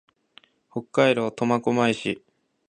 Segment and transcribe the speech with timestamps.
[0.67, 2.23] 北海道苫小牧市